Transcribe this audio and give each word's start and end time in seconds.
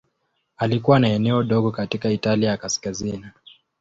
Alikuwa 0.57 0.99
na 0.99 1.07
eneo 1.09 1.43
dogo 1.43 1.71
katika 1.71 2.09
Italia 2.09 2.49
ya 2.49 2.57
Kaskazini. 2.57 3.25